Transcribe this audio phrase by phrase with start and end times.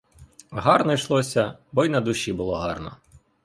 [0.51, 2.97] Гарно йшлося, бо й на душі було гарно.